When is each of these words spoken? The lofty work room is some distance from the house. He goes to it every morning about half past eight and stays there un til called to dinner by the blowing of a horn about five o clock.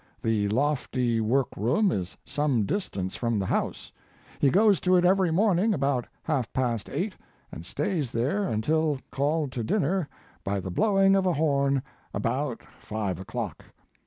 The 0.23 0.47
lofty 0.49 1.21
work 1.21 1.55
room 1.55 1.91
is 1.91 2.17
some 2.25 2.63
distance 2.65 3.15
from 3.15 3.37
the 3.37 3.45
house. 3.45 3.91
He 4.39 4.49
goes 4.49 4.79
to 4.79 4.95
it 4.95 5.05
every 5.05 5.29
morning 5.29 5.75
about 5.75 6.07
half 6.23 6.51
past 6.53 6.89
eight 6.89 7.15
and 7.51 7.63
stays 7.63 8.11
there 8.11 8.47
un 8.49 8.63
til 8.63 8.97
called 9.11 9.51
to 9.51 9.63
dinner 9.63 10.09
by 10.43 10.59
the 10.59 10.71
blowing 10.71 11.15
of 11.15 11.27
a 11.27 11.33
horn 11.33 11.83
about 12.15 12.63
five 12.79 13.19
o 13.19 13.23
clock. 13.23 13.63